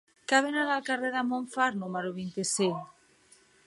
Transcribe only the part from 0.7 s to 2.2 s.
al carrer dels Montfar número